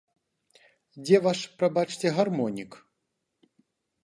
Дзе 1.03 1.19
ваш, 1.25 1.39
прабачце, 1.59 2.07
гармонік? 2.21 2.71